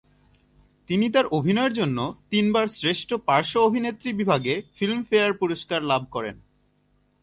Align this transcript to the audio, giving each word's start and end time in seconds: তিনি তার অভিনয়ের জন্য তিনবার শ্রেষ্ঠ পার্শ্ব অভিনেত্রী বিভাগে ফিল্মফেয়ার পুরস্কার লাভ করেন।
তিনি 0.89 1.05
তার 1.09 1.25
অভিনয়ের 1.31 1.73
জন্য 1.73 1.97
তিনবার 2.29 2.65
শ্রেষ্ঠ 2.67 3.09
পার্শ্ব 3.25 3.57
অভিনেত্রী 3.59 4.09
বিভাগে 4.13 4.53
ফিল্মফেয়ার 4.75 5.31
পুরস্কার 5.33 5.79
লাভ 5.83 6.01
করেন। 6.11 6.35